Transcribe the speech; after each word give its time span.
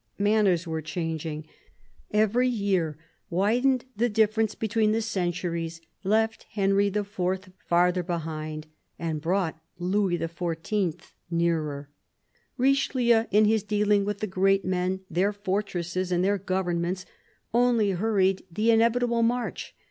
Manners 0.17 0.65
were 0.65 0.81
changing. 0.81 1.45
Every 2.09 2.47
year 2.47 2.97
widened 3.29 3.85
the 3.95 4.09
difference 4.09 4.55
between 4.55 4.93
the 4.93 4.99
centuries, 5.03 5.79
left 6.03 6.47
Henry 6.49 6.87
IV. 6.87 7.07
farther 7.67 8.01
behind 8.01 8.65
and 8.97 9.21
brought 9.21 9.61
Louis 9.77 10.17
XIV. 10.17 11.11
nearer. 11.29 11.91
RicheUeu, 12.57 13.27
in 13.29 13.45
his 13.45 13.61
dealing 13.61 14.03
with 14.03 14.21
the 14.21 14.25
great 14.25 14.65
men, 14.65 15.01
their 15.07 15.31
fortresses 15.31 16.11
and 16.11 16.23
their 16.25 16.39
governments, 16.39 17.05
only 17.53 17.91
hurried 17.91 18.41
the 18.49 18.71
inevitable 18.71 19.21
march. 19.21 19.75